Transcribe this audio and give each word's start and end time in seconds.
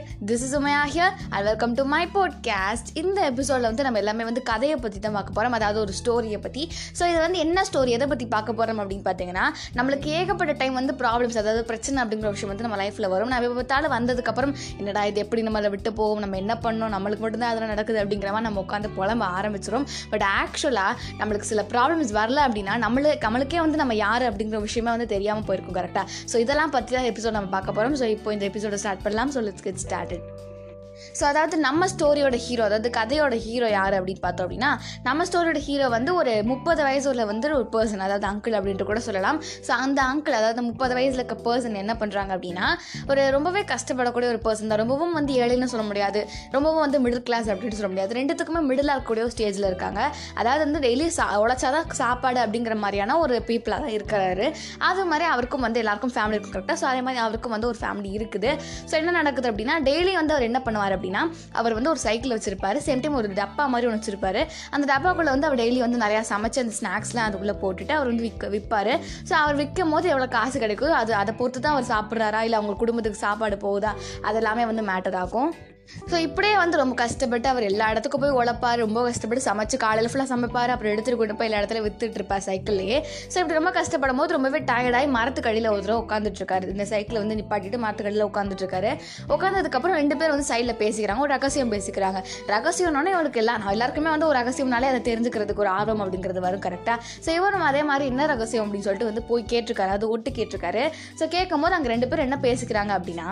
bye. 0.00 0.15
This 0.26 0.42
is 0.42 0.56
Umaiya 0.56 0.80
here 0.94 1.10
and 1.28 1.44
welcome 1.44 1.72
to 1.74 1.84
my 1.84 2.08
podcast 2.14 2.86
இந்த 2.92 3.24
எபிசோடில் 3.24 3.62
வந்து 3.62 3.82
நம்ம 3.82 3.98
எல்லாமே 3.98 4.24
வந்து 4.24 4.42
கதையை 4.42 4.76
பற்றி 4.76 4.98
தான் 4.98 5.12
பார்க்க 5.12 5.32
போகிறோம் 5.32 5.52
அதாவது 5.52 5.80
ஒரு 5.80 5.92
ஸ்டோரியை 6.04 6.40
பற்றி 6.40 6.70
ஸோ 7.00 7.06
இது 7.08 7.18
வந்து 7.18 7.38
என்ன 7.38 7.64
ஸ்டோரி 7.72 7.88
எதை 7.88 8.06
பற்றி 8.06 8.26
பார்க்க 8.26 8.52
போகிறோம் 8.52 8.78
அப்படின்னு 8.78 9.04
பார்த்தீங்கன்னா 9.04 9.44
நம்மளுக்கு 9.74 10.04
ஏகப்பட்ட 10.04 10.52
டைம் 10.52 10.74
வந்து 10.74 10.92
ப்ராப்ளம்ஸ் 10.92 11.38
அதாவது 11.38 11.64
பிரச்சனை 11.64 12.02
அப்படிங்கிற 12.02 12.28
விஷயம் 12.28 12.56
வந்து 12.56 12.62
நம்ம 12.62 12.84
லைஃப்பில் 12.84 13.08
வரும். 13.08 13.28
நம்ம 13.28 13.44
எப்போ 13.44 13.62
பார்த்தாலும் 13.62 13.92
வந்ததுக்கப்புறம் 13.92 14.54
என்னடா 14.78 15.04
இது 15.04 15.20
எப்படி 15.20 15.42
நம்மளை 15.42 15.70
விட்டு 15.70 15.92
போகும் 15.92 16.18
நம்ம 16.18 16.36
என்ன 16.36 16.54
பண்ணோம் 16.54 16.92
நம்மளுக்கு 16.92 17.18
மட்டும்தான் 17.18 17.50
அதெல்லாம் 17.50 17.68
நடக்குது 17.68 18.04
அப்படிங்கிற 18.04 18.30
மாதிரி 18.30 18.40
நம்ம 18.40 18.64
உட்காந்து 18.68 18.88
புலம்ப 18.96 19.26
ஆரம்பிச்சிடும் 19.40 19.86
பட் 20.10 20.22
ஆக்சுவலாக 20.42 20.94
நம்மளுக்கு 21.18 21.50
சில 21.52 21.62
ப்ராப்ளம்ஸ் 21.62 22.12
வரல 22.12 22.48
அப்படின்னா 22.48 22.76
நம்மளு 22.78 23.14
நம்மளுக்கே 23.20 23.56
வந்து 23.56 23.76
நம்ம 23.76 23.94
யார் 23.94 24.22
அப்படிங்கிற 24.22 24.60
விஷயமே 24.60 24.90
வந்து 24.90 25.06
தெரியாமல் 25.06 25.44
போயிருக்கும் 25.44 25.82
கரெக்டாக 25.82 26.06
ஸோ 26.32 26.36
இதெல்லாம் 26.36 26.70
பற்றி 26.70 26.96
தான் 26.96 27.04
எபிசோட் 27.04 27.30
நம்ம 27.30 27.48
பார்க்க 27.48 27.72
போகிறோம் 27.72 27.96
ஸோ 27.96 28.04
இப்போ 28.04 28.32
இந்த 28.32 28.46
எபிசோட 28.46 28.74
ஸ்டார்ட் 28.74 29.02
பண்ணலாம். 29.02 29.32
So 29.32 29.38
let's 29.38 29.62
get 29.62 30.15
happen. 30.16 30.55
So 31.18 31.24
அதாவது 31.30 31.56
நம்ம 31.66 31.88
ஸ்டோரியோட 31.92 32.36
ஹீரோ 32.46 32.62
அதாவது 32.68 32.90
கதையோட 32.98 33.34
ஹீரோ 33.46 33.68
யார் 33.78 33.96
அப்படின்னு 33.98 34.22
பார்த்தோம் 34.26 34.46
அப்படின்னா 34.46 34.70
நம்ம 35.08 35.26
ஸ்டோரியோட 35.28 35.60
ஹீரோ 35.68 35.86
வந்து 35.96 36.10
ஒரு 36.20 36.32
முப்பது 36.50 36.80
வயசுல 36.88 37.24
வந்து 37.32 37.46
ஒரு 37.58 37.66
பர்சன் 37.74 38.04
அதாவது 38.06 38.26
அங்கிள் 38.30 38.56
அப்படின்ட்டு 38.58 38.88
கூட 38.90 39.00
சொல்லலாம். 39.08 39.38
ஸோ 39.66 39.72
அந்த 39.84 39.98
அங்கிள் 40.12 40.36
அதாவது 40.40 40.62
முப்பது 40.70 40.92
வயசில் 40.98 41.20
இருக்க 41.20 41.36
பர்சன் 41.46 41.80
என்ன 41.82 41.94
பண்ணுறாங்க 42.02 42.32
அப்படின்னா 42.36 42.66
ஒரு 43.10 43.22
ரொம்பவே 43.36 43.62
கஷ்டப்படக்கூடிய 43.72 44.28
ஒரு 44.34 44.40
பர்சன் 44.46 44.70
தான். 44.72 44.80
ரொம்பவும் 44.82 45.14
வந்து 45.18 45.32
ஏழைன்னு 45.42 45.70
சொல்ல 45.72 45.84
முடியாது. 45.90 46.22
ரொம்பவும் 46.56 46.82
வந்து 46.84 47.00
மிடில் 47.04 47.24
கிளாஸ் 47.28 47.48
அப்படின்னு 47.54 47.78
சொல்ல 47.80 47.90
முடியாது. 47.92 48.14
ரெண்டுத்துக்குமே 48.20 48.62
மிடில் 48.70 48.92
இருக்கக்கூடிய 48.92 49.24
ஒரு 49.28 49.34
ஸ்டேஜில் 49.36 49.68
இருக்காங்க. 49.70 50.00
அதாவது 50.40 50.62
வந்து 50.66 50.82
டெய்லி 50.86 51.08
சா 51.18 51.26
உழைச்சாதான் 51.44 51.88
சாப்பாடு 52.02 52.40
அப்படிங்கிற 52.44 52.76
மாதிரியான 52.84 53.18
ஒரு 53.24 53.36
பீப்புளாக 53.50 53.80
தான் 53.84 53.94
இருக்கிறாரு. 53.98 54.48
அது 54.90 55.04
மாதிரி 55.12 55.26
அவருக்கும் 55.34 55.66
வந்து 55.66 55.82
எல்லாருக்கும் 55.84 56.14
ஃபேமிலி 56.16 56.36
இருக்கும் 56.38 56.56
கரெக்டாக 56.56 56.78
ஸோ 56.82 56.88
அதே 56.92 57.02
மாதிரி 57.06 57.22
அவருக்கும் 57.26 57.54
வந்து 57.56 57.70
ஒரு 57.72 57.80
ஃபேமிலி 57.82 58.12
இருக்குது. 58.18 58.52
ஸோ 58.90 58.94
என்ன 59.02 59.16
நடக்குது 59.20 59.50
அப்படின்னா 59.52 59.76
டெய்லி 59.90 60.14
வந்து 60.20 60.34
அவர் 60.36 60.48
என்ன 60.50 60.60
பண்ணுவார் 60.66 60.85
அப்படின்னா 60.94 61.22
அவர் 61.60 61.76
வந்து 61.78 61.90
ஒரு 61.92 62.00
சைக்கிள் 62.06 62.34
வச்சிருப்பாரு. 62.36 62.78
சேம் 62.86 63.02
டைம் 63.04 63.18
ஒரு 63.20 63.28
டப்பா 63.40 63.66
மாதிரி 63.72 63.88
ஒன்று 63.90 64.00
வச்சிருப்பாரு. 64.00 64.42
அந்த 64.76 64.84
டப்பாக்குள்ளே 64.92 65.32
வந்து 65.34 65.48
அவர் 65.48 65.60
டெய்லி 65.62 65.80
வந்து 65.86 66.02
நிறையா 66.04 66.22
சமைச்சு 66.32 66.62
அந்த 66.64 66.74
ஸ்நாக்ஸ்லாம் 66.80 67.26
அதுக்குள்ளே 67.28 67.56
போட்டுட்டு 67.64 67.94
அவர் 67.98 68.10
வந்து 68.12 68.26
விற்க 68.28 68.50
விற்பாரு 68.56 68.94
ஸோ 69.28 69.34
அவர் 69.42 69.60
விற்கும் 69.62 69.94
போது 69.96 70.06
எவ்வளோ 70.14 70.28
காசு 70.36 70.56
கிடைக்கும் 70.64 70.98
அது 71.02 71.14
அதை 71.22 71.34
பொறுத்து 71.40 71.60
தான் 71.60 71.76
அவர் 71.76 71.92
சாப்பிட்றாரா? 71.94 72.42
இல்லை 72.48 72.58
அவங்க 72.60 72.76
குடும்பத்துக்கு 72.82 73.24
சாப்பாடு 73.26 73.58
போகுதா? 73.68 73.92
அதெல்லாமே 74.30 74.66
வந்து 74.72 74.84
மேட்டர் 74.92 75.18
ஆகும். 75.22 75.50
ஸோ 76.10 76.16
இப்படியே 76.26 76.54
வந்து 76.60 76.76
ரொம்ப 76.80 76.94
கஷ்டப்பட்டு 77.00 77.48
அவர் 77.50 77.64
எல்லா 77.70 77.86
இடத்துக்கும் 77.92 78.22
போய் 78.24 78.34
உழைப்பார் 78.38 78.80
ரொம்ப 78.84 79.00
கஷ்டப்பட்டு 79.08 79.44
சமைச்சு 79.46 79.76
காலையில் 79.84 80.08
ஃபுல்லாக 80.10 80.30
சமைப்பார். 80.32 80.70
அப்புறம் 80.74 80.92
எடுத்துகிட்டு 80.94 81.20
கொண்டு 81.20 81.36
போய் 81.38 81.48
எல்லா 81.48 81.60
இடத்துல 81.60 81.80
வித்துட்டு 81.86 82.18
இருப்பார் 82.20 82.44
சைக்கிள்லேயே 82.46 82.98
ஸோ 83.32 83.36
இப்படி 83.40 83.56
ரொம்ப 83.58 83.72
கஷ்டப்படும் 83.78 84.20
போது 84.20 84.36
ரொம்பவே 84.36 84.60
டயர்டாகி 84.70 85.08
மரத்துக்கடியில் 85.16 85.68
ஒரு 85.74 85.82
தடவை 85.84 85.98
உட்காந்துட்டு 86.04 86.40
இருக்காரு. 86.42 86.66
இந்த 86.74 86.86
சைக்கிளை 86.92 87.18
வந்து 87.24 87.36
நிப்பாட்டிட்டு 87.40 87.80
மரத்துக்கடியில் 87.84 88.26
உட்காந்துட்டு 88.30 88.64
இருக்காரு. 88.64 88.90
உட்காந்ததுக்கப்புறம் 89.34 89.98
ரெண்டு 90.00 90.16
பேர் 90.22 90.32
வந்து 90.34 90.48
சைடில் 90.52 90.76
பேசிக்கிறாங்க. 90.82 91.24
ஒரு 91.26 91.34
ரகசியம் 91.36 91.72
பேசிக்கிறாங்க. 91.74 92.20
ரகசியம்னோடனே 92.54 93.12
இவருக்கு 93.16 93.42
எல்லாம் 93.44 93.68
எல்லாருக்குமே 93.74 94.10
வந்து 94.14 94.28
ஒரு 94.30 94.38
ரகசியம்னாலே 94.40 94.90
அதை 94.92 95.02
தெரிஞ்சுக்கிறதுக்கு 95.10 95.64
ஒரு 95.66 95.72
ஆர்வம் 95.78 96.02
அப்படிங்கிறது 96.06 96.42
வரும் 96.48 96.64
கரெக்டாக 96.66 96.98
ஸோ 97.26 97.30
இவரும் 97.38 97.66
அதே 97.70 97.84
மாதிரி 97.92 98.06
என்ன 98.14 98.26
ரகசியம் 98.34 98.64
அப்படின்னு 98.66 98.88
சொல்லிட்டு 98.88 99.10
வந்து 99.12 99.24
போய் 99.30 99.50
கேட்டிருக்காரு. 99.54 99.94
அது 99.98 100.10
ஒட்டு 100.16 100.32
கேட்டிருக்காரு. 100.40 100.84
ஸோ 101.20 101.26
கேட்கும் 101.36 101.64
போது 101.66 101.78
அங்கே 101.78 101.92
ரெண்டு 101.94 102.10
பேரும் 102.10 102.28
என்ன 102.28 102.40
பேசிக்கிறாங்க 102.48 102.92
அப்படின்னா 102.98 103.30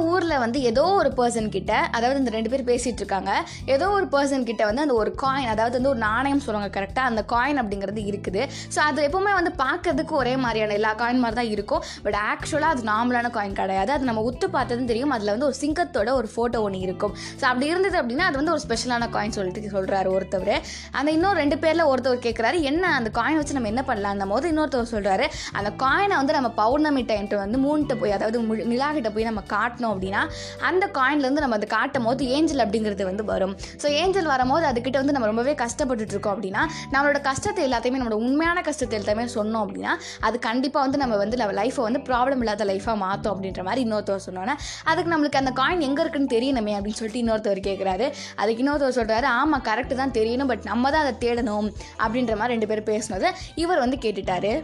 ஊரில் 0.00 0.38
வந்து 0.38 0.62
ஏதோ 0.62 0.82
ஒரு 0.82 1.12
பர்சன் 1.16 1.48
கிட்ட 1.48 1.76
அதாவது 1.92 2.18
இந்த 2.18 2.30
ரெண்டு 2.30 2.50
பேர் 2.50 2.64
பேசிகிட்டு 2.64 3.02
இருக்காங்க 3.04 3.44
ஏதோ 3.66 3.90
ஒரு 3.90 4.06
பர்சன் 4.06 4.42
கிட்ட 4.42 4.64
வந்து 4.64 4.80
அந்த 4.80 4.94
ஒரு 4.94 5.14
காயின் 5.22 5.48
அதாவது 5.48 5.70
வந்து 5.70 5.88
ஒரு 5.88 5.98
நாணயம் 5.98 6.40
சொல்லுவாங்க 6.40 6.80
கரெக்டாக 6.80 6.98
அந்த 6.98 7.24
காயின் 7.28 7.58
அப்படிங்கிறது 7.58 8.06
இருக்குது. 8.08 8.48
ஸோ 8.74 8.78
அது 8.78 9.08
எப்பவுமே 9.08 9.32
வந்து 9.34 9.52
பார்க்கறதுக்கு 9.58 10.10
ஒரே 10.10 10.36
மாதிரியான 10.36 10.72
எல்லா 10.72 10.94
காயின் 10.94 11.18
மாதிரி 11.18 11.34
தான் 11.34 11.50
இருக்கும். 11.50 11.82
பட் 12.02 12.14
ஆக்சுவலாக 12.14 12.74
அது 12.74 12.82
நார்மலான 12.82 13.30
காயின் 13.30 13.52
கிடையாது. 13.52 13.92
அது 13.92 14.04
நம்ம 14.04 14.30
உத்து 14.30 14.46
பார்த்ததும் 14.46 14.86
தெரியும். 14.86 15.10
அதில் 15.10 15.30
வந்து 15.30 15.44
ஒரு 15.44 15.54
சிங்கத்தோட 15.60 16.10
ஒரு 16.12 16.28
ஃபோட்டோ 16.36 16.60
ஒன்று 16.60 16.78
இருக்கும். 16.78 17.14
ஸோ 17.40 17.44
அப்படி 17.44 17.66
இருந்தது 17.66 18.02
அப்படின்னா 18.02 18.18
அது 18.18 18.36
வந்து 18.36 18.52
ஒரு 18.52 18.60
ஸ்பெஷலான 18.68 19.08
காயின் 19.12 19.28
சொல்லிட்டு 19.28 19.82
சொல்கிறாரு 19.82 20.08
ஒருத்தவர். 20.08 20.60
அந்த 20.90 21.10
இன்னும் 21.10 21.32
ரெண்டு 21.32 21.58
பேரில் 21.58 21.84
ஒருத்தவர் 21.84 22.24
கேட்குறாரு 22.28 22.60
என்ன 22.60 22.94
அந்த 22.94 23.10
காயின் 23.14 23.34
வச்சு 23.34 23.52
நம்ம 23.52 23.68
என்ன 23.68 23.82
பண்ணலாம் 23.82 24.12
அந்த 24.12 24.26
போது 24.26 24.52
இன்னொருத்தவர் 24.52 24.92
சொல்கிறாரு 24.92 25.26
அந்த 25.52 25.72
காயினை 25.84 26.16
வந்து 26.16 26.32
நம்ம 26.32 26.50
பௌர்ணமி 26.50 27.02
டைம்ட்டு 27.02 27.34
வந்து 27.34 27.58
மூன்ட்டு 27.58 28.00
போய் 28.00 28.10
அதாவது 28.10 28.40
மு- 28.42 28.64
நிலா 28.64 28.92
போய் 29.14 29.24
நம்ம 29.24 29.42
காட்டணும். 29.48 29.87
காட்டினோம் 29.88 29.94
அப்படின்னா 29.94 30.22
அந்த 30.68 30.84
காயின்லேருந்து 30.98 31.42
நம்ம 31.44 31.56
அதை 31.58 31.68
காட்டும் 31.68 32.06
போது 32.08 32.26
ஏஞ்சல் 32.34 32.62
அப்படிங்கிறது 32.64 33.04
வந்து 33.08 33.24
வரும். 33.32 33.54
ஸோ 33.82 33.86
ஏஞ்சல் 34.00 34.28
வரும்போது 34.32 34.64
அதுக்கிட்ட 34.70 34.98
வந்து 35.02 35.14
நம்ம 35.16 35.28
ரொம்பவே 35.30 35.54
கஷ்டப்பட்டுட்டு 35.62 36.14
இருக்கோம் 36.14 36.34
அப்படின்னா 36.36 36.62
நம்மளோட 36.94 37.20
கஷ்டத்தை 37.28 37.62
எல்லாத்தையுமே 37.68 37.98
நம்மளோட 38.00 38.18
உண்மையான 38.26 38.62
கஷ்டத்தை 38.68 38.96
எல்லாத்தையுமே 38.98 39.26
சொன்னோம் 39.36 39.62
அப்படின்னா 39.64 39.92
அது 40.28 40.38
கண்டிப்பாக 40.48 40.84
வந்து 40.86 41.00
நம்ம 41.02 41.16
வந்து 41.22 41.40
நம்ம 41.42 41.56
லைஃப்பை 41.62 41.84
வந்து 41.88 42.02
ப்ராப்ளம் 42.10 42.42
இல்லாத 42.44 42.66
லைஃபாக 42.72 42.96
மாற்றோம் 43.04 43.34
அப்படின்ற 43.34 43.62
மாதிரி 43.68 43.84
இன்னொருத்தவர் 43.86 44.26
சொன்னோன்னே 44.28 44.56
அதுக்கு 44.90 45.12
நம்மளுக்கு 45.14 45.42
அந்த 45.42 45.54
காயின் 45.62 45.86
எங்கே 45.88 46.02
இருக்குன்னு 46.06 46.34
தெரியணுமே 46.36 46.74
அப்படின்னு 46.78 47.00
சொல்லிட்டு 47.00 47.22
இன்னொருத்தவர் 47.24 47.62
கேட்குறாரு 47.70 48.08
அதுக்கு 48.42 48.62
இன்னொருத்தவர் 48.64 48.98
சொல்கிறாரு 49.00 49.28
ஆமாம் 49.40 49.66
கரெக்டு 49.70 50.00
தான் 50.02 50.16
தெரியணும் 50.20 50.52
பட் 50.52 50.68
நம்ம 50.72 50.90
தான் 50.90 51.04
அதை 51.06 51.14
தேடணும் 51.26 51.68
அப்படின்ற 52.04 52.34
மாதிரி 52.42 52.54
ரெண்டு 52.56 52.70
பேரும் 52.72 52.90
பேசினது 52.92 53.30
இவர் 53.54 53.84
வந்து 53.86 53.98
கேட்டுட்டாரு. 54.06 54.54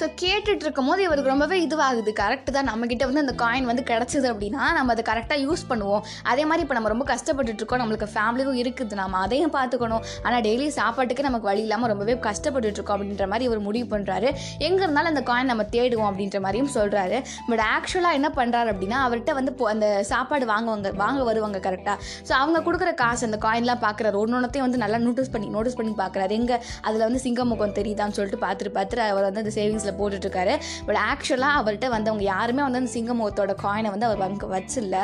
ஸோ 0.00 0.04
கேட்டுட்டு 0.22 0.64
இருக்கும் 0.66 0.88
போது 0.90 1.00
இவருக்கு 1.06 1.32
ரொம்பவே 1.32 1.56
இதுவாகுது. 1.66 2.10
கரெக்டு 2.22 2.50
தான். 2.56 2.68
நம்மக்கிட்ட 2.70 3.04
வந்து 3.10 3.22
அந்த 3.24 3.34
காயின் 3.44 3.68
வந்து 3.70 3.84
கிடச்சிது 3.90 4.28
அப்படின்னா 4.32 4.62
நம்ம 4.78 4.92
அதை 4.94 5.04
கரெக்டாக 5.10 5.38
யூஸ் 5.46 5.64
பண்ணுவோம். 5.70 6.02
அதே 6.32 6.44
மாதிரி 6.50 6.64
இப்போ 6.66 6.76
நம்ம 6.78 6.90
ரொம்ப 6.94 7.06
கஷ்டப்பட்டுட்டு 7.12 7.60
இருக்கோம் 7.62 7.82
நம்மளுக்கு 7.82 8.08
ஃபேமிலியும் 8.14 8.58
இருக்குது. 8.62 8.98
நம்ம 9.02 9.20
அதையும் 9.26 9.54
பார்த்துக்கணும். 9.58 10.02
ஆனால் 10.26 10.42
டெய்லி 10.48 10.68
சாப்பாட்டுக்கு 10.78 11.26
நமக்கு 11.28 11.48
வழி 11.50 11.62
இல்லாமல் 11.66 11.90
ரொம்பவே 11.92 12.16
கஷ்டப்பட்டுட்டு 12.28 12.78
இருக்கோம் 12.80 12.96
அப்படின்ற 12.96 13.26
மாதிரி 13.32 13.48
இவர் 13.48 13.62
முடிவு 13.68 13.88
பண்ணுறாரு 13.94 14.28
எங்கே 14.68 14.82
இருந்தாலும் 14.84 15.12
அந்த 15.12 15.24
காயின் 15.30 15.50
நம்ம 15.52 15.66
தேடுவோம் 15.76 16.08
அப்படின்ற 16.10 16.40
மாதிரியும் 16.46 16.72
சொல்கிறாரு 16.76 17.18
பட் 17.50 17.64
ஆக்சுவலாக 17.74 18.18
என்ன 18.20 18.28
பண்ணுறாரு 18.38 18.70
அப்படின்னா 18.74 18.98
அவர்கிட்ட 19.06 19.34
வந்து 19.38 19.52
இப்போ 19.54 19.66
அந்த 19.74 19.86
சாப்பாடு 20.12 20.46
வாங்குவாங்க 20.52 20.92
வாங்க 21.02 21.22
வருவாங்க 21.30 21.58
கரெக்டாக 21.66 21.96
ஸோ 22.28 22.32
அவங்க 22.40 22.58
கொடுக்குற 22.68 22.92
காசு 23.02 23.22
அந்த 23.28 23.40
காயின்லாம் 23.46 23.82
பார்க்குறாரு. 23.86 24.16
ஒன்று 24.22 24.36
ஒன்றத்தையும் 24.38 24.66
வந்து 24.66 24.82
நல்லா 24.84 24.98
நோட்டீஸ் 25.06 25.32
பண்ணி 25.34 25.48
நோட்டீஸ் 25.56 25.78
பண்ணி 25.80 25.94
பார்க்குறாரு. 26.02 26.32
எங்கே? 26.40 26.56
அதில் 26.86 27.06
வந்து 27.06 27.22
சிங்கமுகம் 27.26 27.74
தெரியுதான்னு 27.80 28.16
சொல்லிட்டு 28.18 28.40
பார்த்துட்டு 28.46 28.72
பார்த்துட்டு 28.78 29.04
அவர் 29.12 29.26
வந்து 29.28 29.42
அந்த 29.44 29.52
சேவிங்ஸில் 29.64 29.98
போட்டுட்ருக்காரு 30.00 30.56
பட் 30.86 31.02
ஆக்சுவலாக 31.10 31.60
அவர்கிட்ட 31.60 31.88
வந்தவங்க 31.98 32.22
யாருமே 32.22 32.64
வந்து 32.68 32.82
அந்த 32.82 32.94
சிங்கமுகத்தோட 32.96 33.54
காயினை 33.66 33.90
வந்து 33.90 34.06
அவர் 34.06 34.26
அங்கே 34.30 34.48
வச்சில்ல. 34.56 34.98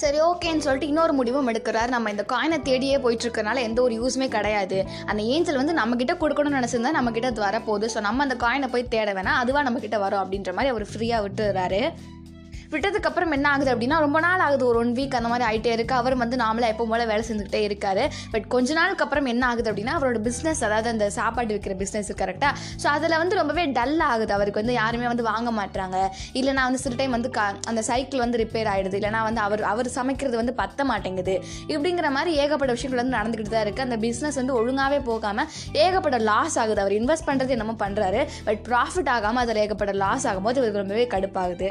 சரி 0.00 0.18
ஓகேன்னு 0.20 0.64
சொல்லிட்டு 0.64 0.86
இன்னொரு 0.86 1.12
முடிவும் 1.12 1.48
எடுக்கிறார். 1.48 1.92
நம்ம 1.94 2.10
இந்த 2.10 2.24
காயினை 2.32 2.58
தேடியே 2.68 2.96
போயிட்டுருக்கனால 3.04 3.62
எந்த 3.68 3.82
ஒரு 3.82 3.94
யூஸுமே 4.00 4.28
கிடையாது. 4.28 4.78
அந்த 5.06 5.22
ஏஞ்சல் 5.22 5.60
வந்து 5.60 5.74
நம்மக்கிட்ட 5.80 6.14
கொடுக்கணும்னு 6.20 6.58
நினச்சிருந்தா 6.58 6.92
நம்மக்கிட்ட 6.98 7.30
அது 7.32 7.42
வரப்போகுது. 7.46 7.88
ஸோ 7.94 8.00
நம்ம 8.00 8.22
அந்த 8.22 8.36
காயினை 8.46 8.68
போய் 8.68 8.92
தேட 8.94 9.12
வேணாம். 9.12 9.40
அதுவாக 9.42 9.64
நம்ம 9.70 9.98
வரும் 9.98 10.22
அப்படின்ற 10.24 10.52
மாதிரி 10.52 10.72
அவர் 10.74 10.86
ஃப்ரீயாக 10.92 11.24
விட்டுறாரு. 11.26 11.82
விட்டதுக்கப்புறம் 12.74 13.34
என்ன 13.38 13.46
ஆகுது 13.54 13.70
அப்படின்னா 13.74 13.98
ரொம்ப 14.04 14.18
நாள் 14.26 14.44
ஆகுது. 14.46 14.64
ஒரு 14.70 14.78
ஒன் 14.82 14.92
வீக் 14.98 15.16
அந்த 15.20 15.28
மாதிரி 15.32 15.46
ஆகிட்டே 15.48 15.72
இருக்கு. 15.76 15.94
அவர் 16.00 16.16
வந்து 16.22 16.36
நாமளே 16.44 16.68
எப்போ 16.74 16.84
போல 16.92 17.02
வேலை 17.12 17.22
செஞ்சுக்கிட்டே 17.28 17.62
இருக்காரு. 17.68 18.04
பட் 18.34 18.46
கொஞ்ச 18.54 18.74
நாளுக்கு 18.80 19.04
அப்புறம் 19.06 19.28
என்ன 19.32 19.42
ஆகுது 19.50 19.68
அப்படின்னா 19.72 19.94
அவரோட 19.98 20.20
பிஸ்னஸ் 20.28 20.62
அதாவது 20.68 20.88
அந்த 20.94 21.06
சாப்பாடு 21.18 21.52
விற்கிற 21.56 21.76
பிஸ்னஸ் 21.82 22.10
கரெக்டாக 22.22 22.52
ஸோ 22.82 22.88
அதில் 22.96 23.16
வந்து 23.22 23.38
ரொம்பவே 23.40 23.64
டல் 23.78 24.00
ஆகுது. 24.10 24.32
அவருக்கு 24.38 24.62
வந்து 24.62 24.76
யாருமே 24.80 25.06
வந்து 25.12 25.26
வாங்க 25.30 25.50
மாட்டாங்க 25.60 25.98
இல்லைனா 26.40 26.64
வந்து 26.68 26.82
சில 26.84 26.94
டைம் 27.00 27.16
வந்து 27.18 27.30
கா 27.38 27.46
அந்த 27.72 27.80
சைக்கிள் 27.90 28.22
வந்து 28.24 28.40
ரிப்பேர் 28.42 28.70
ஆகிடுது 28.72 28.98
இல்லைனா 29.00 29.22
வந்து 29.28 29.42
அவர் 29.46 29.64
அவர் 29.72 29.90
சமைக்கிறது 29.98 30.36
வந்து 30.42 30.54
பத்த 30.62 30.84
மாட்டேங்குது. 30.90 31.36
இப்படிங்கிற 31.72 32.10
மாதிரி 32.16 32.32
ஏகப்பட்ட 32.44 32.76
விஷயங்கள் 32.76 33.02
வந்து 33.02 33.16
நடந்துக்கிட்டு 33.18 33.54
தான் 33.56 33.64
இருக்குது 33.66 33.86
அந்த 33.88 33.98
பிஸ்னஸ் 34.06 34.38
வந்து 34.42 34.56
ஒழுங்காகவே 34.60 35.00
போகாமல் 35.10 35.48
ஏகப்பட்ட 35.86 36.20
லாஸ் 36.30 36.58
ஆகுது. 36.64 36.80
அவர் 36.84 36.98
இன்வெஸ்ட் 37.00 37.28
பண்ணுறது 37.30 37.56
என்னமோ 37.58 37.76
பண்ணுறாரு 37.84 38.22
பட் 38.48 38.62
ப்ராஃபிட் 38.70 39.12
ஆகாமல் 39.16 39.44
அதில் 39.44 39.62
ஏகப்பட்ட 39.64 39.94
லாஸ் 40.04 40.26
ஆகும்போது 40.30 40.60
இவருக்கு 40.62 40.84
ரொம்பவே 40.84 41.06
கடுப்பாகுது. 41.16 41.70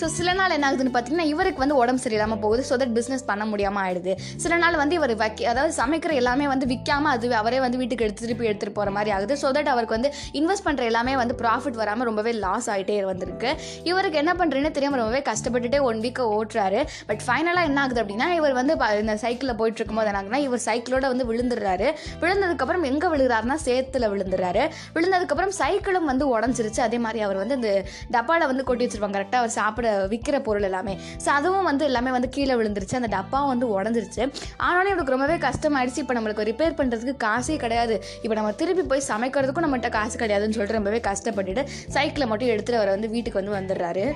ஸோ 0.00 0.06
சில 0.16 0.32
நாள் 0.40 0.54
என்ன 0.56 0.66
ஆகுதுன்னு 0.68 0.92
பார்த்தீங்கன்னா 0.94 1.26
இவருக்கு 1.32 1.60
வந்து 1.64 1.76
உடம்பு 1.82 2.02
சரியில்லாமல் 2.04 2.40
போகுது. 2.44 2.62
ஸோ 2.70 2.76
தட் 2.82 2.94
பிஸ்னஸ் 2.98 3.24
பண்ண 3.30 3.44
முடியாமல் 3.52 3.82
ஆயிடுது. 3.84 4.12
சில 4.44 4.56
நாள் 4.62 4.76
வந்து 4.82 4.94
இவர் 4.98 5.14
வைக்க 5.22 5.48
அதாவது 5.52 5.72
சமைக்கிற 5.80 6.12
எல்லாமே 6.20 6.46
வந்து 6.52 6.66
விற்காம 6.72 7.10
அது 7.14 7.28
அவரே 7.40 7.58
வந்து 7.64 7.78
வீட்டுக்கு 7.82 8.04
எடுத்து 8.06 8.24
திருப்பி 8.26 8.48
எடுத்துகிட்டு 8.50 8.76
போகிற 8.78 8.92
மாதிரி 8.96 9.10
ஆகுது. 9.16 9.34
ஸோ 9.42 9.50
தட் 9.56 9.70
அவருக்கு 9.74 9.96
வந்து 9.98 10.10
இன்வெஸ்ட் 10.40 10.66
பண்ணுற 10.68 10.84
எல்லாமே 10.90 11.14
வந்து 11.22 11.36
ப்ராஃபிட் 11.42 11.78
வராமல் 11.82 12.08
ரொம்பவே 12.10 12.32
லாஸ் 12.44 12.68
ஆகிட்டே 12.74 12.96
வந்திருக்கு. 13.10 13.50
இவருக்கு 13.90 14.20
என்ன 14.22 14.34
பண்ணுறேன்னு 14.40 14.72
தெரியாமல் 14.78 15.00
ரொம்பவே 15.02 15.22
கஷ்டப்பட்டுட்டே 15.30 15.80
ஒன் 15.90 16.00
வீக்கை 16.06 16.26
ஓட்டுறாரு. 16.38 16.80
பட் 17.10 17.22
ஃபைனலாக 17.26 17.68
என்ன 17.70 17.80
ஆகுது 17.84 18.02
அப்படின்னா 18.04 18.28
இவர் 18.38 18.56
வந்து 18.60 18.76
இந்த 19.02 19.16
சைக்கிளில் 19.24 19.58
போயிட்டு 19.60 19.80
இருக்கும்போது 19.80 20.10
என்ன 20.12 20.20
ஆகுதுன்னா 20.22 20.42
இவர் 20.48 20.64
சைக்கிளோட 20.68 21.04
வந்து 21.12 21.26
விழுந்துடுறாரு. 21.30 21.88
விழுந்ததுக்கப்புறம் 22.22 22.86
எங்கே 22.92 23.10
விழுகிறாருன்னா 23.14 23.58
சேத்துல 23.66 24.10
விழுந்துறாரு 24.14 24.64
விழுந்ததுக்கப்புறம் 24.96 25.54
சைக்கிளும் 25.60 26.08
வந்து 26.12 26.24
உடஞ்சிருச்சு. 26.34 26.82
அதே 26.88 27.00
மாதிரி 27.06 27.20
அவர் 27.28 27.40
வந்து 27.42 27.58
இந்த 27.60 27.70
டப்பாவில் 28.16 28.50
வந்து 28.52 28.66
கொட்டி 28.70 28.84
வச்சிருப்பாங்க. 28.86 29.16
கரெக்டாக 29.18 29.42
அவர் 29.42 29.56
சாப்பிட 29.60 29.81
விற்கிற 30.12 30.38
பொருள் 30.48 30.66
எல்லாமே. 30.70 30.94
ஸோ 31.24 31.28
அதுவும் 31.38 31.68
வந்து 31.70 31.84
எல்லாமே 31.90 32.10
வந்து 32.16 32.30
கீழே 32.36 32.56
விழுந்துருச்சு. 32.60 32.98
அந்த 33.00 33.10
டப்பாவும் 33.16 33.52
வந்து 33.54 33.68
உடஞ்சிருச்சு. 33.76 34.22
ஆனாலும் 34.66 34.92
இவருக்கு 34.92 35.16
ரொம்பவே 35.16 35.38
கஷ்டமாயிடுச்சு. 35.48 36.02
இப்போ 36.04 36.16
நம்மளுக்கு 36.18 36.48
ரிப்பேர் 36.50 36.78
பண்ணுறதுக்கு 36.80 37.16
காசே 37.26 37.56
கிடையாது. 37.64 37.96
இப்போ 38.24 38.34
நம்ம 38.40 38.52
திருப்பி 38.62 38.84
போய் 38.92 39.08
சமைக்கிறதுக்கும் 39.12 39.66
நம்மகிட்ட 39.68 39.90
காசு 39.98 40.16
கிடையாதுன்னு 40.24 40.56
சொல்லிட்டு 40.58 40.78
ரொம்பவே 40.80 41.00
கஷ்டப்பட்டுட்டு 41.10 41.64
சைக்கிளை 41.96 42.28
மட்டும் 42.32 42.52
எடுத்துகிட்டு 42.54 42.82
அவர் 42.82 42.94
வந்து 42.96 43.10
வீட்டுக்கு 43.16 43.40
வந்து 43.42 43.58
வந்துடுறாரு. 43.60 44.06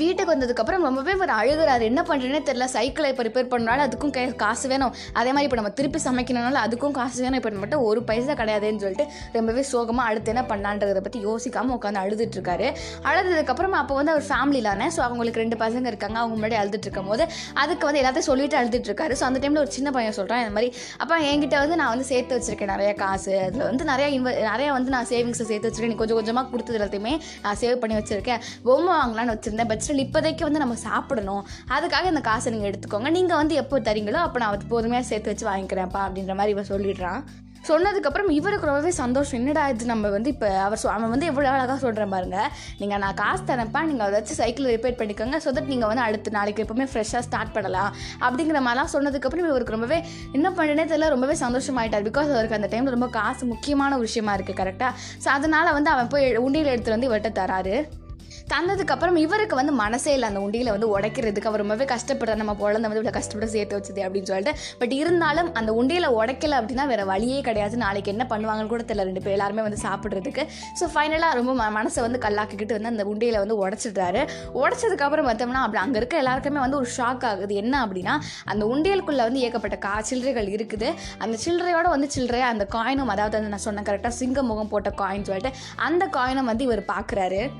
வீட்டுக்கு 0.00 0.30
வந்ததுக்கப்புறம் 0.32 0.84
ரொம்பவே 0.88 1.12
ஒரு 1.24 1.32
அழுகுறாரு. 1.40 1.84
என்ன 1.90 2.00
பண்ணுறேனே 2.10 2.40
தெரியல. 2.48 2.66
சைக்கிளை 2.76 3.08
இப்போ 3.12 3.24
ரிப்பேர் 3.28 3.50
பண்ணனால 3.52 3.84
அதுக்கும் 3.88 4.12
கே 4.16 4.24
காசு 4.44 4.66
வேணும். 4.72 4.92
அதே 5.20 5.30
மாதிரி 5.34 5.48
இப்போ 5.48 5.58
நம்ம 5.60 5.72
திருப்பி 5.78 6.00
சமைக்கணும்னால 6.06 6.60
அதுக்கும் 6.66 6.96
காசு 7.00 7.18
வேணும். 7.24 7.38
இப்போ 7.40 7.52
மட்டும் 7.64 7.84
ஒரு 7.90 8.02
பைசா 8.10 8.34
கிடையாதுன்னு 8.40 8.82
சொல்லிட்டு 8.84 9.06
ரொம்பவே 9.38 9.64
சோகமாக 9.72 10.10
அடுத்து 10.10 10.32
என்ன 10.34 10.44
பண்ணலான்றதை 10.50 11.02
பற்றி 11.06 11.20
யோசிக்காமல் 11.28 11.76
உட்காந்து 11.78 12.02
அழுதுட்டு 12.04 12.36
இருக்காரு. 12.38 12.68
அழுதுக்கப்புறம் 13.10 13.76
அப்போ 13.82 13.94
வந்து 14.00 14.12
அவர் 14.14 14.26
ஃபேமிலியிலானே 14.30 14.88
ஸோ 14.96 15.00
அவங்களுக்கு 15.08 15.42
ரெண்டு 15.44 15.58
பசங்க 15.64 15.86
இருக்காங்க. 15.92 16.18
அவங்க 16.22 16.34
முன்னாடி 16.38 16.58
அழுதுட்டு 16.62 16.88
இருக்கும் 16.88 17.10
போது 17.12 17.26
அதுக்கு 17.62 17.84
வந்து 17.88 18.00
எல்லாத்தையும் 18.02 18.28
சொல்லிட்டு 18.30 18.58
அழுதுட்டு 18.60 18.90
இருக்காரு. 18.90 19.14
ஸோ 19.20 19.26
அந்த 19.28 19.38
டைமில் 19.44 19.62
ஒரு 19.64 19.72
சின்ன 19.76 19.90
பையன் 19.96 20.16
சொல்கிறான் 20.18 20.42
இந்த 20.44 20.54
மாதிரி 20.56 20.70
அப்போ 21.02 21.14
என்கிட்ட 21.30 21.56
வந்து 21.64 21.78
நான் 21.80 21.92
வந்து 21.94 22.06
சேர்த்து 22.12 22.36
வச்சிருக்கேன் 22.38 22.72
நிறைய 22.74 22.90
காசு. 23.02 23.32
அதில் 23.46 23.66
வந்து 23.70 23.84
நிறையா 23.92 24.08
இன்வெ 24.16 24.32
நிறைய 24.50 24.68
வந்து 24.76 24.90
நான் 24.96 25.08
சேவிங்ஸை 25.12 25.46
சேர்த்து 25.50 25.68
வச்சிருக்கேன். 25.68 25.94
நீ 25.94 26.00
கொஞ்சம் 26.02 26.20
கொஞ்சமாக 26.20 26.46
கொடுத்தது 26.52 26.78
எல்லாத்தையுமே 26.80 27.14
நான் 27.46 27.58
சேவ் 27.62 27.80
பண்ணி 27.84 27.96
வச்சிருக்கேன். 28.00 28.40
பொம்மை 28.68 28.92
வாங்கலாம்னு 29.00 29.34
வச்சுருந்தேன். 29.34 29.63
பட் 29.66 29.84
ஸ்டில் 29.86 30.04
இப்போதைக்கு 30.06 30.42
வந்து 30.42 30.58
நம்ம 30.58 30.74
சாப்பிடணும். 30.74 31.46
அதுக்காக 31.68 32.04
இந்த 32.04 32.20
காசை 32.20 32.52
நீங்கள் 32.52 32.70
எடுத்துக்கோங்க. 32.70 33.10
நீங்கள் 33.10 33.36
வந்து 33.36 33.54
எப்போ 33.54 33.80
தரீங்களோ 33.80 34.20
அப்போ 34.26 34.38
நான் 34.38 34.48
அவர் 34.48 34.66
பொறுமையாக 34.68 35.06
சேர்த்து 35.06 35.30
வச்சு 35.32 35.48
வாங்கிக்கிறேன்ப்பா 35.48 36.02
அப்படின்ற 36.06 36.34
மாதிரி 36.34 36.50
இவன் 36.50 36.70
சொல்லிடுறான். 36.74 37.22
சொன்னதுக்கப்புறம் 37.68 38.30
இவருக்கு 38.30 38.66
ரொம்பவே 38.66 38.90
சந்தோஷம். 38.90 39.38
என்னடா 39.38 39.68
இது 39.68 39.84
நம்ம 39.84 40.08
வந்து 40.08 40.30
இப்போ 40.30 40.58
அவர் 40.58 40.78
சொ- 40.82 40.86
அவன் 40.86 41.08
வந்து 41.08 41.26
எவ்வளோ 41.26 41.50
அழகாக 41.50 41.78
சொல்கிறேன் 41.78 42.08
பாருங்க. 42.08 42.50
நீங்கள் 42.78 42.98
நான் 42.98 43.14
காசு 43.14 43.42
தரப்பா 43.46 43.82
நீங்கள் 43.82 44.06
அதை 44.06 44.20
வச்சு 44.20 44.34
சைக்கிள் 44.34 44.76
ரிப்பேர் 44.76 44.98
பண்ணிக்கோங்க 44.98 45.36
ஸோ 45.36 45.52
தட் 45.52 45.66
நீங்கள் 45.66 45.88
வந்து 45.88 46.02
அடுத்த 46.02 46.30
நாளைக்கு 46.30 46.64
எப்பவுமே 46.64 46.88
ஃப்ரெஷ்ஷாக 46.92 47.18
ஸ்டார்ட் 47.18 47.52
பண்ணலாம். 47.52 47.94
அப்படிங்கிற 48.20 48.60
மாதிரிலாம் 48.60 48.92
சொன்னதுக்கப்புறம் 48.92 49.48
இவருக்கு 49.48 49.72
ரொம்பவே 49.72 50.04
என்ன 50.32 50.50
பண்ணுறேனே 50.50 50.86
தெரியல 50.92 51.08
ரொம்பவே 51.08 51.32
சந்தோஷமாயிட்டார். 51.32 52.08
பிகாஸ் 52.10 52.32
அவருக்கு 52.36 52.56
அந்த 52.56 52.76
டைமில் 52.76 52.90
ரொம்ப 52.90 53.08
காசு 53.08 53.46
முக்கியமான 53.46 53.98
விஷயமா 53.98 54.34
இருக்குது 54.36 54.60
கரெக்டாக 54.62 54.92
ஸோ 55.24 55.28
அதனால் 55.28 55.72
வந்து 55.72 55.90
அவன் 55.90 56.08
போய் 56.08 56.36
உண்டியில் 56.36 56.72
எடுத்துகிட்டு 56.74 56.98
வந்து 56.98 57.10
இவர்கிட்ட 57.10 57.32
தராரு. 57.42 58.03
தந்ததுக்கப்புறம் 58.48 59.16
இவருக்கு 59.16 59.56
வந்து 59.56 59.72
மனசே 59.72 60.12
இல்லை. 60.12 60.28
அந்த 60.28 60.40
உண்டியில் 60.40 60.70
வந்து 60.70 60.98
உடைக்கிறதுக்கு 60.98 61.44
அவர் 61.44 61.58
ரொம்பவே 61.58 61.84
கஷ்டப்படுறார். 61.84 62.34
நம்ம 62.34 62.54
குழந்தை 62.54 62.90
வந்து 62.90 63.02
இவ்வளோ 63.02 63.12
கஷ்டப்பட்டு 63.12 63.48
சேர்த்து 63.48 63.78
வச்சது 63.78 63.96
அப்படின்னு 63.96 64.22
சொல்லிட்டு. 64.22 64.60
பட் 64.78 64.92
இருந்தாலும் 64.92 65.54
அந்த 65.54 65.72
உண்டியில் 65.72 66.08
உடைக்கல 66.08 66.58
அப்படின்னா 66.60 66.86
வேறு 66.86 67.06
வழியே 67.06 67.40
கிடையாது. 67.40 67.76
நாளைக்கு 67.76 68.10
என்ன 68.10 68.26
பண்ணுவாங்கன்னு 68.30 68.66
கூட 68.66 68.82
தெரியல. 68.82 68.96
ரெண்டு 68.96 69.20
பேர் 69.20 69.32
எல்லாருமே 69.32 69.62
வந்து 69.62 69.78
சாப்பிட்றதுக்கு. 69.82 70.46
ஸோ 70.80 70.88
ஃபைனலாக 70.94 71.34
ரொம்ப 71.34 71.54
ம- 71.54 71.74
மனசை 71.74 72.00
வந்து 72.00 72.18
கல்லாக்கிக்கிட்டு 72.18 72.80
வந்து 72.80 72.88
அந்த 72.88 73.04
உண்டியில் 73.04 73.38
வந்து 73.38 73.68
உடைச்சிடுறாரு. 73.68 74.28
உடைச்சதுக்கப்புறம் 74.54 75.28
பார்த்தோம்னா 75.28 75.62
அப்படி 75.66 75.76
அங்கே 75.76 75.96
இருக்க 75.96 76.16
எல்லாருக்குமே 76.16 76.58
வந்து 76.58 76.76
ஒரு 76.76 76.88
ஷாக் 76.96 77.24
ஆகுது. 77.24 77.54
என்ன 77.54 77.86
அப்படின்னா 77.86 78.20
அந்த 78.44 78.66
உண்டியலுக்குள்ளே 78.66 79.16
வந்து 79.16 79.40
ஏகப்பட்ட 79.40 79.76
கா 79.76 80.02
சில்லறைகள் 80.10 80.48
இருக்குது. 80.48 80.94
அந்த 81.18 81.38
சில்லறையோட 81.44 81.88
வந்து 81.88 82.08
சில்லறையாக 82.16 82.52
அந்த 82.54 82.66
காயினும் 82.72 83.06
அதாவது 83.06 83.36
அந்த 83.36 83.48
நான் 83.48 83.58
சொன்ன 83.58 83.82
கரெக்டாக 83.82 84.08
சிங்க 84.08 84.42
முகம் 84.42 84.68
போட்ட 84.68 84.90
காயின் 84.90 85.22
சொல்லிட்டு 85.22 85.58
அந்த 85.76 86.06
காயினை 86.06 86.44
வந்து 86.44 86.64
இவர் 86.64 86.82
பார்க்குறாரு 86.82 87.50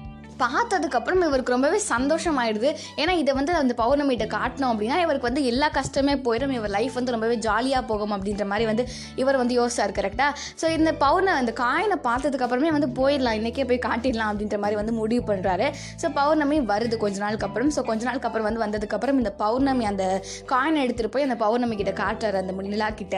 பார்த்ததுக்கப்புறம் 0.43 1.23
இவருக்கு 1.29 1.55
ரொம்பவே 1.55 1.79
சந்தோஷமாயிடுது. 1.93 2.71
ஏன்னா 3.03 3.13
இதை 3.23 3.35
வந்து 3.39 3.53
அந்த 3.61 3.75
பௌர்ணமிகிட்ட 3.83 4.27
காட்டினோம் 4.37 4.73
அப்படின்னா 4.73 4.99
இவருக்கு 5.05 5.29
வந்து 5.29 5.45
எல்லா 5.51 5.69
கஷ்டமே 5.79 6.15
போயிடும் 6.27 6.55
இவர் 6.59 6.75
லைஃப் 6.77 6.97
வந்து 6.99 7.15
ரொம்பவே 7.17 7.37
ஜாலியாக 7.47 7.83
போகும் 7.91 8.15
அப்படின்ற 8.17 8.47
மாதிரி 8.53 8.67
வந்து 8.71 8.87
இவர் 9.23 9.41
வந்து 9.43 9.57
யோசிச்சார் 9.61 9.97
கரெக்டாக 9.99 10.31
ஸோ 10.63 10.69
இந்த 10.79 10.93
பௌர்ணமி 11.05 11.39
அந்த 11.43 11.55
காயினை 11.63 11.99
பார்த்ததுக்கப்புறமே 12.09 12.73
வந்து 12.77 12.91
போயிடலாம் 13.01 13.39
இன்றைக்கே 13.41 13.67
போய் 13.71 13.83
காட்டிடலாம் 13.89 14.31
அப்படின்ற 14.33 14.59
மாதிரி 14.65 14.79
வந்து 14.81 14.95
முடிவு 15.01 15.25
பண்ணுறாரு 15.31 15.69
ஸோ 16.03 16.13
பௌர்ணமி 16.21 16.59
வருது 16.73 16.99
கொஞ்ச 17.05 17.19
நாளுக்கு 17.25 17.49
அப்புறம் 17.49 17.73
ஸோ 17.77 17.83
கொஞ்ச 17.91 18.03
நாளுக்கு 18.09 18.29
அப்புறம் 18.31 18.49
வந்து 18.49 18.63
வந்ததுக்கப்புறம் 18.65 19.19
இந்த 19.23 19.33
பௌர்ணமி 19.43 19.85
அந்த 19.93 20.05
காயினை 20.53 20.81
எடுத்துகிட்டு 20.85 21.15
போய் 21.17 21.27
அந்த 21.29 21.39
பௌர்ணமி 21.45 21.77
கிட்ட 21.81 21.95
காட்டுறாரு 22.03 22.39
அந்த 22.43 22.53
நிலா 22.75 22.91
கிட்ட. 23.01 23.17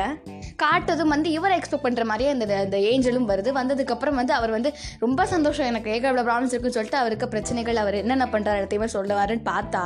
காட்டதும் 0.62 1.12
வந்து 1.14 1.28
இவர் 1.36 1.54
எக்ஸ்பெக்ட் 1.56 1.86
பண்ணுற 1.86 2.04
மாதிரியே 2.10 2.30
அந்த 2.34 2.44
அந்த 2.64 2.76
ஏஞ்சலும் 2.90 3.28
வருது. 3.30 3.50
வந்ததுக்கப்புறம் 3.60 4.18
வந்து 4.20 4.32
அவர் 4.38 4.52
வந்து 4.56 4.70
ரொம்ப 5.04 5.26
சந்தோஷம். 5.34 5.68
எனக்கு 5.72 5.90
ஏகப்பட்ட 5.94 6.24
ப்ராப்ளம்ஸ் 6.28 6.52
இருக்குன்னு 6.52 6.76
சொல்லிட்டு 6.78 7.00
அவருக்கு 7.06 7.32
பிரச்சனைகள் 7.36 7.82
அவர் 7.84 8.00
என்னென்ன 8.02 8.28
பண்ணுறாரு 8.36 8.60
எல்லாத்தையுமே 8.60 8.90
சொல்லுவாருன்னு 8.96 9.44
பார்த்தா 9.52 9.82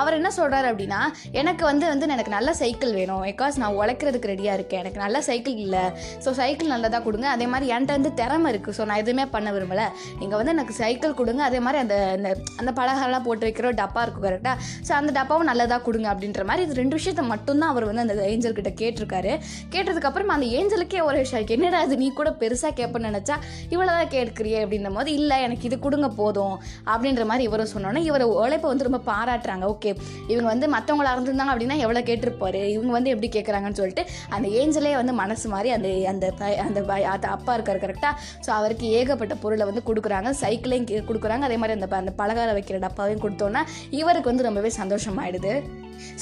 அவர் 0.00 0.16
என்ன 0.20 0.30
சொல்கிறாரு 0.38 0.66
அப்படின்னா 0.72 1.00
எனக்கு 1.40 1.64
வந்து 1.70 1.86
வந்து 1.90 2.06
எனக்கு 2.14 2.32
நல்ல 2.36 2.50
சைக்கிள் 2.60 2.92
வேணும். 2.98 3.22
பிகாஸ் 3.28 3.58
நான் 3.62 3.76
உழைக்கிறதுக்கு 3.80 4.30
ரெடியாக 4.30 4.56
இருக்கேன். 4.58 4.80
எனக்கு 4.82 5.00
நல்ல 5.02 5.18
சைக்கிள் 5.28 5.58
இல்லை. 5.64 5.82
ஸோ 6.24 6.28
சைக்கிள் 6.38 6.72
நல்லதாக 6.72 7.02
கொடுங்க. 7.06 7.26
அதே 7.34 7.46
மாதிரி 7.52 7.66
என்கிட்ட 7.74 7.96
வந்து 7.98 8.10
திறமை 8.20 8.48
இருக்குது 8.52 8.76
ஸோ 8.78 8.84
நான் 8.90 9.00
எதுவுமே 9.02 9.24
பண்ண 9.34 9.48
விரும்பலை. 9.56 9.86
நீங்கள் 10.20 10.38
வந்து 10.40 10.54
எனக்கு 10.56 10.74
சைக்கிள் 10.80 11.14
கொடுங்க. 11.20 11.42
அதே 11.50 11.60
மாதிரி 11.66 11.80
அந்த 11.84 11.96
அந்த 12.16 12.28
அந்த 12.60 12.72
பலகாரம்லாம் 12.80 13.26
போட்டு 13.28 13.46
வைக்கிற 13.48 13.72
டப்பா 13.80 14.02
இருக்கும் 14.04 14.26
கரெக்டாக 14.28 14.56
ஸோ 14.88 14.94
அந்த 15.00 15.12
டப்பாவும் 15.18 15.48
நல்லதாக 15.50 15.80
கொடுங்க 15.88 16.08
அப்படின்ற 16.14 16.44
மாதிரி 16.50 16.64
இது 16.68 16.80
ரெண்டு 16.82 16.98
விஷயத்த 17.00 17.24
மட்டும்தான் 17.32 17.72
அவர் 17.74 17.88
வந்து 17.90 18.04
அந்த 18.06 18.16
ஏஞ்சல் 18.32 18.58
கிட்ட 18.58 18.72
கேட்டிருக்காரு. 18.82 19.34
கேட்டதுக்கப்புறம் 19.76 20.34
அந்த 20.38 20.48
ஏஞ்சலுக்கே 20.60 21.02
ஒரு 21.10 21.18
விஷயம் 21.24 21.54
என்னடா 21.58 21.78
அது 21.86 21.94
நீ 22.02 22.08
கூட 22.20 22.30
பெருசாக 22.42 22.72
கேட்பேன்னு 22.80 23.10
நினச்சா 23.10 23.36
இவ்வளோதான் 23.74 24.12
கேட்குறியே 24.16 24.58
அப்படின்னும் 24.64 24.96
போது 24.98 25.10
இல்லை 25.20 25.36
எனக்கு 25.46 25.66
இது 25.68 25.76
கொடுங்க 25.86 26.08
போதும். 26.20 26.47
அப்படின்ற 26.92 27.24
மாதிரி 27.30 27.46
இவரும் 27.48 27.72
சொன்னோன்னே 27.74 28.02
இவர் 28.08 28.24
உழைப்பை 28.42 28.68
வந்து 28.72 28.88
ரொம்ப 28.88 29.00
பாராட்டுறாங்க. 29.10 29.64
ஓகே 29.74 29.90
இவங்க 30.32 30.48
வந்து 30.52 30.68
மற்றவங்களா 30.76 31.14
இருந்திருந்தாங்க 31.16 31.54
அப்படின்னா 31.54 31.78
எவ்வளோ 31.84 32.02
கேட்டிருப்பாரு? 32.10 32.62
இவங்க 32.76 32.92
வந்து 32.98 33.12
எப்படி 33.14 33.30
கேட்குறாங்கன்னு 33.36 33.80
சொல்லிட்டு 33.80 34.04
அந்த 34.36 34.48
ஏஞ்சலே 34.60 34.94
வந்து 35.00 35.14
மனசு 35.22 35.48
மாதிரி 35.54 35.70
அந்த 35.78 35.88
அந்த 36.12 36.26
அந்த 36.66 36.80
அந்த 37.06 37.26
அப்பா 37.36 37.54
இருக்கார் 37.58 37.82
கரெக்டாக 37.84 38.14
ஸோ 38.46 38.50
அவருக்கு 38.58 38.86
ஏகப்பட்ட 39.00 39.36
பொருளை 39.44 39.66
வந்து 39.72 39.86
கொடுக்குறாங்க 39.90 40.30
சைக்கிளையும் 40.44 40.88
கொடுக்குறாங்க. 41.10 41.44
அதே 41.48 41.58
மாதிரி 41.62 41.76
அந்த 41.78 41.88
அந்த 42.02 42.14
பலகாரம் 42.22 42.58
வைக்கிற 42.60 42.78
டப்பாவையும் 42.86 43.24
கொடுத்தோன்னா 43.26 43.62
இவருக்கு 44.00 44.30
வந்து 44.30 44.48
ரொம்பவே 44.48 44.72
சந்தோஷமாயிடுது. 44.80 45.54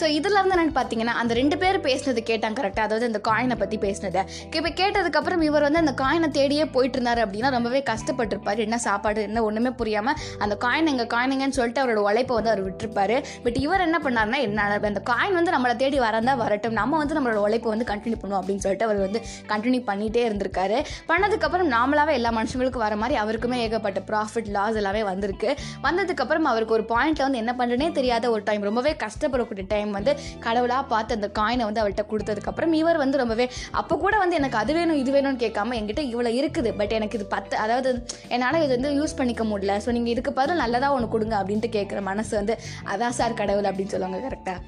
ஸோ 0.00 0.04
இதில் 0.18 0.36
இருந்து 0.38 0.54
என்னென்னு 0.56 0.74
பார்த்தீங்கன்னா 0.78 1.14
அந்த 1.22 1.32
ரெண்டு 1.40 1.58
பேர் 1.62 1.78
பேசினது 1.86 2.22
கேட்டாங்க 2.30 2.58
கரெக்டாக 2.60 2.86
அதாவது 2.88 3.06
அந்த 3.10 3.20
காயினை 3.28 3.56
பற்றி 3.62 3.76
பேசினதை. 3.86 4.22
இப்போ 4.56 4.70
கேட்டதுக்கப்புறம் 4.80 5.42
இவர் 5.48 5.66
வந்து 5.66 5.80
அந்த 5.84 5.94
காயினை 6.02 6.28
தேடியே 6.38 6.64
போயிட்டு 6.74 6.96
இருந்தார் 6.98 7.20
அப்படின்னா 7.24 7.50
ரொம்பவே 7.56 7.80
கஷ்டப்பட்டிருப்பார். 7.90 8.60
என்ன 8.66 8.76
சாப்பாடு 8.86 9.20
என்ன 9.28 9.42
ஒன்றுமே 9.48 9.72
புரியாமல் 9.80 10.16
அந்த 10.44 10.54
காயின் 10.64 10.90
எங்கள் 10.92 11.10
காயினுங்கன்னு 11.14 11.56
சொல்லிட்டு 11.58 11.82
அவரோட 11.84 12.02
உழைப்பை 12.08 12.34
வந்து 12.38 12.52
அவர் 12.52 12.62
விட்டுருப்பாரு. 12.66 13.16
பட் 13.44 13.58
இவர் 13.64 13.84
என்ன 13.88 14.00
பண்ணாருன்னா 14.06 14.40
என்ன 14.46 14.68
அந்த 14.92 15.02
காயின் 15.12 15.36
வந்து 15.38 15.54
நம்மளை 15.56 15.74
தேடி 15.82 15.98
வரந்தா 16.06 16.34
வரட்டும். 16.44 16.76
நம்ம 16.80 16.98
வந்து 17.02 17.16
நம்மளோட 17.18 17.40
உழைப்பை 17.46 17.70
வந்து 17.74 17.88
கண்டினியூ 17.92 18.20
பண்ணுவோம் 18.22 18.40
அப்படின்னு 18.42 18.64
சொல்லிட்டு 18.66 18.86
அவர் 18.88 19.00
வந்து 19.06 19.20
கண்டினியூ 19.52 19.82
பண்ணிகிட்டே 19.90 20.22
இருந்திருக்காரு. 20.28 20.78
பண்ணதுக்கப்புறம் 21.10 21.70
நாமளாகவே 21.76 22.14
எல்லா 22.20 22.32
மனுஷங்களுக்கும் 22.38 22.84
வர 22.86 22.96
மாதிரி 23.02 23.16
அவருக்குமே 23.22 23.58
ஏகப்பட்ட 23.66 24.02
ப்ராஃபிட் 24.10 24.50
லாஸ் 24.56 24.78
எல்லாமே 24.82 25.02
வந்திருக்கு. 25.10 25.50
வந்ததுக்கப்புறம் 25.86 26.50
அவருக்கு 26.52 26.76
ஒரு 26.78 26.86
பாயிண்ட்டில் 26.94 27.26
வந்து 27.26 27.42
என்ன 27.44 27.54
பண்ணுறனே 27.60 27.90
தெரியாத 28.00 28.30
ஒரு 28.36 28.44
டைம் 28.50 28.68
ரொம்பவே 28.70 28.94
கஷ்டப்படக்கூடிய 29.04 29.65
டைம் 29.72 29.90
வந்து 29.98 30.12
கடவுளாக 30.46 30.84
பார்த்து 30.92 31.16
அந்த 31.18 31.30
காயினை 31.40 31.66
வந்து 31.68 31.82
அவள்கிட்ட 31.82 32.04
கொடுத்ததுக்கப்புறம் 32.12 32.74
இவர் 32.80 33.02
வந்து 33.04 33.20
ரொம்பவே 33.22 33.48
அப்போ 33.82 33.94
கூட 34.04 34.14
வந்து 34.24 34.38
எனக்கு 34.40 34.60
அது 34.62 34.74
வேணும் 34.78 35.00
இது 35.02 35.12
வேணும்னு 35.16 35.42
கேட்காம 35.44 35.76
என்கிட்ட 35.80 36.04
இவ்வளோ 36.12 36.32
இருக்குது. 36.40 36.72
பட் 36.80 36.96
எனக்கு 37.00 37.18
இது 37.20 37.28
பத்து 37.36 37.56
அதாவது 37.64 37.92
என்னால் 38.34 38.62
இது 38.66 38.72
வந்து 38.76 38.92
யூஸ் 39.00 39.18
பண்ணிக்க 39.20 39.44
முடியல. 39.52 39.76
ஸோ 39.84 39.92
நீங்கள் 39.98 40.14
இதுக்கு 40.16 40.32
பதில் 40.40 40.62
நல்லதாக 40.64 40.96
ஒன்று 40.98 41.14
கொடுங்க 41.14 41.36
அப்படின்ட்டு 41.42 41.70
கேட்குற 41.78 42.00
மனசு 42.10 42.34
வந்து 42.40 42.56
அதான் 42.94 43.16
சார் 43.20 43.40
கடவுள் 43.42 43.70
அப்படின்னு 43.70 43.94
சொல்லுவாங்க 43.94 44.20
கரெக்டாக 44.28 44.60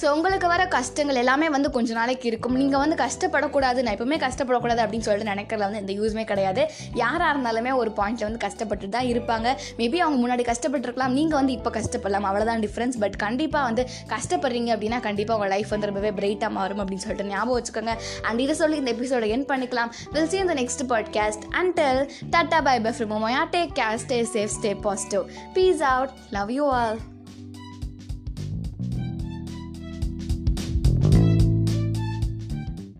ஸோ 0.00 0.06
உங்களுக்கு 0.16 0.46
வர 0.52 0.62
கஷ்டங்கள் 0.76 1.20
எல்லாமே 1.22 1.48
வந்து 1.56 1.70
கொஞ்ச 1.76 1.90
நாளைக்கு 1.98 2.26
இருக்கும். 2.30 2.56
நீங்கள் 2.62 2.82
வந்து 2.82 2.96
கஷ்டப்படக்கூடாது 3.04 3.82
நான் 3.86 3.96
எப்பவுமே 3.98 4.18
கஷ்டப்படக்கூடாது 4.26 4.82
அப்படின்னு 4.84 5.06
சொல்லிட்டு 5.08 5.32
நினைக்கிறதுல 5.32 5.66
வந்து 5.68 5.80
எந்த 5.84 5.94
யூஸுமே 6.00 6.24
கிடையாது. 6.30 6.64
யாராக 7.02 7.30
இருந்தாலுமே 7.34 7.74
ஒரு 7.82 7.92
பாயிண்ட்டில் 8.00 8.26
வந்து 8.28 8.42
கஷ்டப்பட்டு 8.46 8.88
தான் 8.96 9.08
இருப்பாங்க. 9.14 9.56
மேபி 9.80 10.00
அவங்க 10.06 10.18
முன்னாடி 10.24 10.46
கஷ்டப்பட்டுருக்கலாம் 10.52 11.16
நீங்கள் 11.18 11.38
வந்து 11.40 11.54
இப்போ 11.58 11.72
கஷ்டப்படலாம் 11.78 12.28
அவ்வளோதான் 12.30 12.64
டிஃப்ரென்ஸ் 12.66 12.98
பட் 13.04 13.18
கண்டிப்பாக 13.26 13.64
வந்து 13.70 13.84
கஷ்டப்படுறீங்க 14.14 14.72
அப்படின்னா 14.76 15.00
கண்டிப்பாக 15.08 15.38
உங்கள் 15.40 15.54
லைஃப் 15.56 15.72
வந்து 15.76 15.90
ரொம்பவே 15.92 16.12
பிரைட்டாக 16.20 16.52
மாறும் 16.58 16.82
அப்படின்னு 16.84 17.06
சொல்லிட்டு 17.06 17.30
ஞாபகம் 17.34 17.58
வச்சுக்கோங்க. 17.58 17.94
அண்ட் 18.22 18.40
இதை 18.46 18.56
சொல்லி 18.62 18.76
இந்த 18.84 18.92
எபிசோட 18.98 19.26
என் 19.36 19.48
பண்ணிக்கலாம். 19.52 19.92
வில் 20.12 20.30
சி 20.34 20.38
இந்த 20.44 20.54
next 20.54 20.86
podcast 20.92 21.04
podcast. 21.06 21.40
Tata 22.34 22.58
bye 22.68 22.80
bye 22.80 22.92
bye 22.92 22.96
from 22.98 23.10
Momoya 23.12 23.42
take 23.56 23.72
care 23.80 23.98
stay 24.06 24.22
safe 24.34 24.54
stay 24.58 24.72
positive. 24.88 25.26
Peace 25.52 25.84
out. 25.94 26.08
Love 26.30 26.50
you 26.50 26.66
all 26.78 27.15